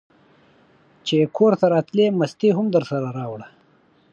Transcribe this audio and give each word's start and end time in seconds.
چې 1.07 1.17
کورته 1.37 1.65
راتلې 1.73 2.05
مستې 2.19 2.49
هم 2.57 2.65
درسره 2.75 3.07
راوړه! 3.17 3.47